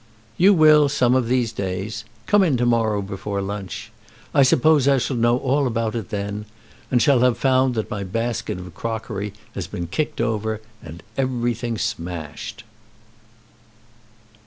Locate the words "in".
2.41-2.57